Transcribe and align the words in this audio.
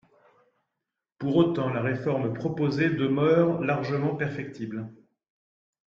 Pour 1.19 1.35
autant, 1.35 1.69
la 1.69 1.81
réforme 1.83 2.33
proposée 2.33 2.89
demeure 2.89 3.61
largement 3.61 4.15
perfectible. 4.15 4.91